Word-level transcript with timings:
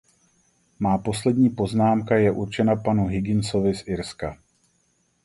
Má 0.79 0.97
poslední 0.97 1.49
poznámka 1.49 2.15
je 2.15 2.31
určena 2.31 2.75
panu 2.75 3.07
Higginsovi 3.07 3.75
z 3.75 3.83
Irska. 3.87 4.37